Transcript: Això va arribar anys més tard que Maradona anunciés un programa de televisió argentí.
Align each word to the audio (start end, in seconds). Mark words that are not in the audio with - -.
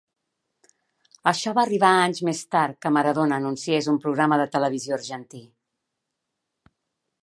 Això 1.31 1.53
va 1.59 1.65
arribar 1.65 1.91
anys 2.07 2.23
més 2.31 2.41
tard 2.57 2.79
que 2.87 2.93
Maradona 2.97 3.41
anunciés 3.43 3.93
un 3.95 4.03
programa 4.07 4.43
de 4.45 4.49
televisió 4.57 5.01
argentí. 5.03 5.47